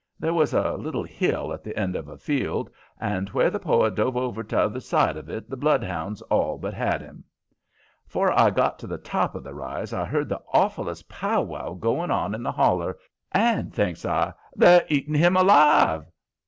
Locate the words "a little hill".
0.51-1.53